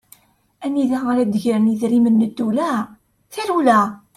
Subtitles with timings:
[0.65, 2.71] Anida ara d-gren idrimen n ddewla,
[3.33, 3.79] tarewla!